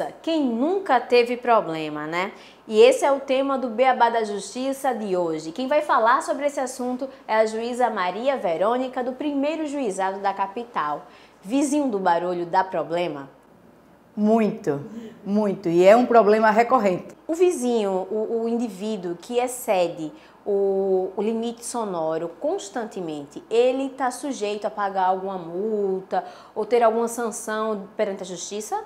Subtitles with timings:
[0.00, 2.32] Nossa, quem nunca teve problema, né?
[2.66, 5.52] E esse é o tema do Beabá da Justiça de hoje.
[5.52, 10.32] Quem vai falar sobre esse assunto é a juíza Maria Verônica, do primeiro juizado da
[10.32, 11.04] capital.
[11.42, 13.28] Vizinho do barulho dá problema?
[14.16, 14.80] Muito,
[15.22, 15.68] muito.
[15.68, 17.14] E é um problema recorrente.
[17.28, 20.10] O vizinho, o, o indivíduo que excede
[20.46, 27.06] o, o, limite sonoro constantemente, ele está sujeito a pagar alguma multa ou ter alguma
[27.06, 28.82] sanção perante a justiça?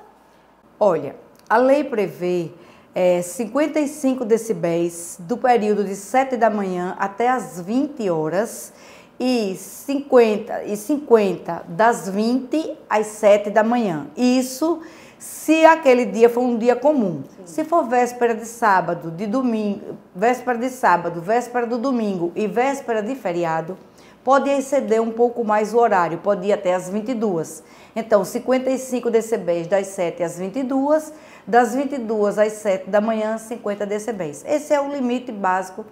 [0.86, 1.16] Olha,
[1.48, 2.50] a lei prevê
[2.94, 8.70] é, 55 decibéis do período de 7 da manhã até as 20 horas
[9.18, 14.08] e 50, e 50 das 20 às 7 da manhã.
[14.14, 14.82] Isso
[15.18, 17.22] se aquele dia for um dia comum.
[17.34, 17.46] Sim.
[17.46, 23.02] Se for véspera de sábado, de domingo, véspera de sábado, véspera do domingo e véspera
[23.02, 23.78] de feriado,
[24.24, 27.62] pode exceder um pouco mais o horário, pode ir até as 22.
[27.94, 31.12] Então, 55 decibéis das 7 às 22,
[31.46, 34.42] das 22 às 7 da manhã, 50 decibéis.
[34.46, 35.84] Esse é o limite básico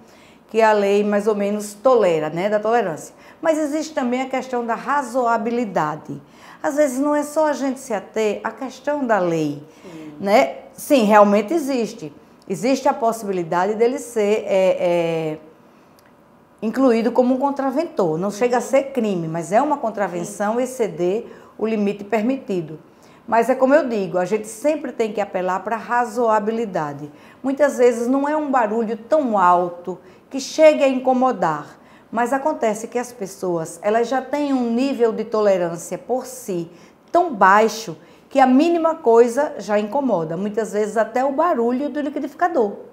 [0.48, 3.14] que a lei mais ou menos tolera, né, da tolerância.
[3.41, 6.20] Mas existe também a questão da razoabilidade.
[6.62, 10.14] Às vezes não é só a gente se ater à questão da lei, Sim.
[10.20, 10.56] né?
[10.74, 12.12] Sim, realmente existe.
[12.48, 15.39] Existe a possibilidade dele ser é, é,
[16.62, 18.16] incluído como um contraventor.
[18.16, 21.27] Não chega a ser crime, mas é uma contravenção exceder
[21.58, 22.78] o limite permitido.
[23.27, 27.10] Mas é como eu digo, a gente sempre tem que apelar para a razoabilidade.
[27.42, 29.98] Muitas vezes não é um barulho tão alto
[30.30, 31.78] que chegue a incomodar,
[32.10, 36.70] mas acontece que as pessoas, elas já têm um nível de tolerância por si
[37.10, 37.96] tão baixo
[38.28, 42.92] que a mínima coisa já incomoda, muitas vezes até o barulho do liquidificador.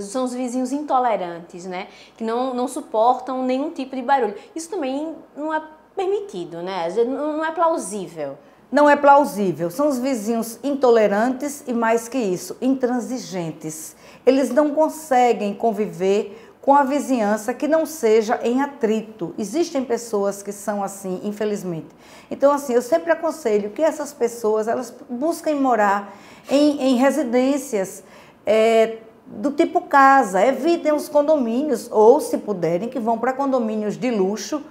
[0.00, 1.88] São os vizinhos intolerantes, né?
[2.16, 4.34] Que não, não suportam nenhum tipo de barulho.
[4.54, 5.62] Isso também não é
[5.96, 6.88] permitido, né?
[7.04, 8.36] Não é plausível.
[8.70, 9.70] Não é plausível.
[9.70, 13.96] São os vizinhos intolerantes e, mais que isso, intransigentes.
[14.26, 19.34] Eles não conseguem conviver com a vizinhança que não seja em atrito.
[19.38, 21.88] Existem pessoas que são assim, infelizmente.
[22.30, 26.14] Então, assim, eu sempre aconselho que essas pessoas elas busquem morar
[26.50, 28.04] em, em residências
[28.44, 28.98] é,
[29.30, 34.62] do tipo casa, evitem os condomínios, ou se puderem, que vão para condomínios de luxo,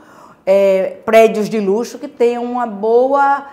[0.45, 3.47] é, prédios de luxo que tenham uma boa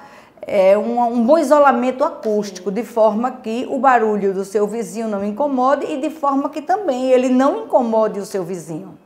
[0.46, 5.24] é, um, um, bom isolamento acústico, de forma que o barulho do seu vizinho não
[5.24, 8.98] incomode e de forma que também ele não incomode o seu vizinho.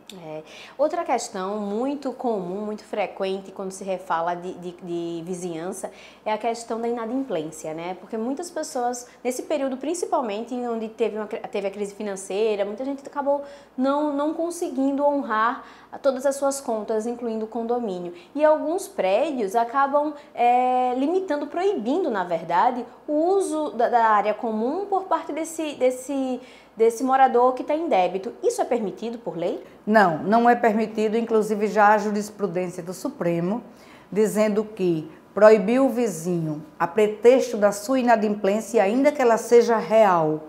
[0.77, 5.91] Outra questão muito comum, muito frequente quando se refala de, de, de, vizinhança
[6.25, 7.97] é a questão da inadimplência, né?
[8.01, 13.03] Porque muitas pessoas, nesse período principalmente, onde teve, uma, teve a crise financeira, muita gente
[13.07, 13.43] acabou
[13.77, 15.65] não, não conseguindo honrar
[16.03, 18.13] todas as suas contas, incluindo o condomínio.
[18.35, 24.87] E alguns prédios acabam é, limitando, proibindo, na verdade, o uso da, da área comum
[24.87, 26.41] por parte desse, desse
[26.79, 28.33] desse morador que está em débito.
[28.41, 29.63] Isso é permitido por lei?
[29.85, 31.17] Não, não é permitido.
[31.17, 33.63] Inclusive, já há jurisprudência do Supremo
[34.11, 40.45] dizendo que proibir o vizinho, a pretexto da sua inadimplência, ainda que ela seja real,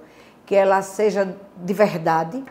[0.45, 2.43] que ela seja de verdade,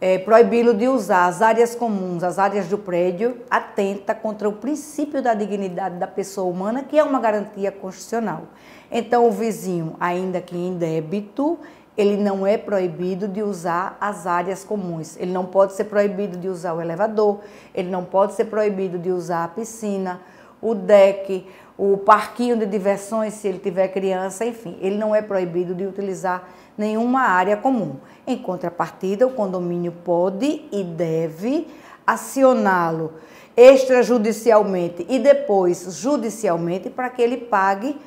[0.00, 5.22] é, proibi-lo de usar as áreas comuns, as áreas do prédio, atenta contra o princípio
[5.22, 8.42] da dignidade da pessoa humana, que é uma garantia constitucional.
[8.90, 11.58] Então, o vizinho, ainda que em débito,
[11.96, 15.16] ele não é proibido de usar as áreas comuns.
[15.18, 17.40] Ele não pode ser proibido de usar o elevador,
[17.74, 20.20] ele não pode ser proibido de usar a piscina,
[20.60, 25.74] o deck, o parquinho de diversões, se ele tiver criança, enfim, ele não é proibido
[25.74, 26.48] de utilizar
[26.78, 27.96] nenhuma área comum.
[28.26, 31.66] Em contrapartida, o condomínio pode e deve
[32.06, 33.14] acioná-lo
[33.56, 37.98] extrajudicialmente e depois judicialmente para que ele pague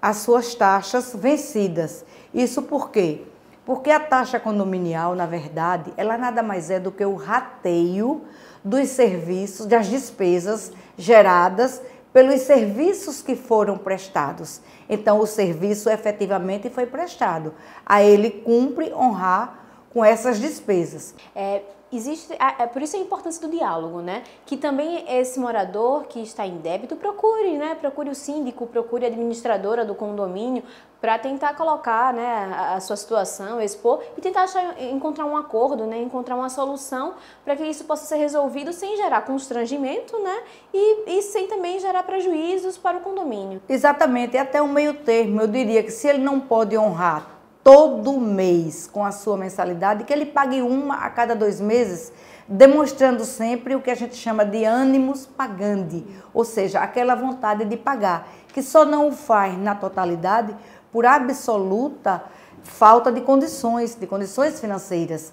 [0.00, 2.04] as suas taxas vencidas.
[2.32, 3.22] Isso por quê?
[3.64, 8.22] Porque a taxa condominial, na verdade, ela nada mais é do que o rateio
[8.64, 11.80] dos serviços, das despesas geradas
[12.12, 14.60] pelos serviços que foram prestados.
[14.88, 17.54] Então, o serviço efetivamente foi prestado.
[17.86, 19.60] A ele cumpre honrar
[19.90, 21.14] com essas despesas.
[21.34, 21.62] É,
[21.96, 24.22] existe, é, por isso a importância do diálogo, né?
[24.46, 27.74] Que também esse morador que está em débito procure, né?
[27.74, 30.62] Procure o síndico, procure a administradora do condomínio
[31.02, 36.00] para tentar colocar, né, a sua situação, expor e tentar achar, encontrar um acordo, né?
[36.00, 40.42] Encontrar uma solução para que isso possa ser resolvido sem gerar constrangimento, né?
[40.72, 43.60] E, e sem também gerar prejuízos para o condomínio.
[43.68, 45.40] Exatamente, é até um meio termo.
[45.40, 47.31] Eu diria que se ele não pode honrar
[47.62, 52.12] todo mês com a sua mensalidade, que ele pague uma a cada dois meses,
[52.48, 56.04] demonstrando sempre o que a gente chama de ânimos pagandi,
[56.34, 60.54] ou seja, aquela vontade de pagar, que só não o faz na totalidade
[60.90, 62.22] por absoluta
[62.62, 65.32] falta de condições, de condições financeiras.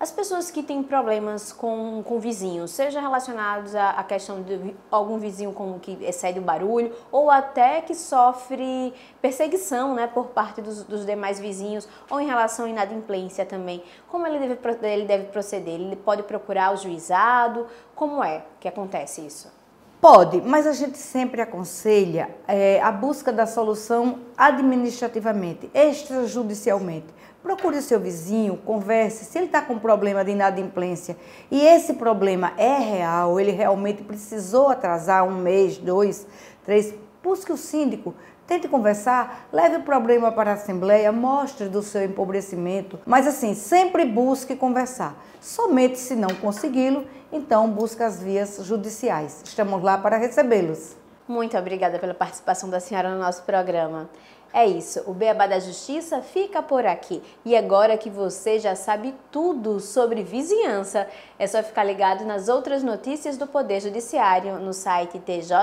[0.00, 5.18] As pessoas que têm problemas com, com vizinhos, seja relacionados à, à questão de algum
[5.18, 10.84] vizinho com que excede o barulho, ou até que sofre perseguição né, por parte dos,
[10.84, 15.74] dos demais vizinhos, ou em relação à inadimplência também, como ele deve, ele deve proceder?
[15.74, 17.66] Ele pode procurar o juizado?
[17.96, 19.57] Como é que acontece isso?
[20.00, 27.06] Pode, mas a gente sempre aconselha é, a busca da solução administrativamente, extrajudicialmente.
[27.42, 29.24] Procure o seu vizinho, converse.
[29.24, 31.16] Se ele está com problema de inadimplência
[31.50, 36.28] e esse problema é real, ele realmente precisou atrasar um mês, dois,
[36.64, 36.94] três,
[37.28, 38.14] busque o síndico,
[38.46, 44.06] Tente conversar, leve o problema para a Assembleia, mostre do seu empobrecimento, mas assim, sempre
[44.06, 45.22] busque conversar.
[45.38, 49.42] Somente se não consegui-lo, então busque as vias judiciais.
[49.44, 50.96] Estamos lá para recebê-los.
[51.28, 54.08] Muito obrigada pela participação da senhora no nosso programa.
[54.52, 57.22] É isso, o Beabá da Justiça fica por aqui.
[57.44, 61.06] E agora que você já sabe tudo sobre vizinhança,
[61.38, 65.58] é só ficar ligado nas outras notícias do Poder Judiciário no site tjl.jus.br.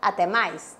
[0.00, 0.79] Até mais!